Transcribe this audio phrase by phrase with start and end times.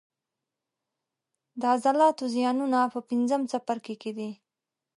[1.59, 4.31] د عضلاتو زیانونه په پنځم څپرکي کې دي.